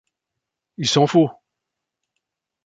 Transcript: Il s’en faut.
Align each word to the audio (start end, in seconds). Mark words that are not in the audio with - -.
Il 0.77 0.87
s’en 0.89 1.05
faut. 1.05 1.29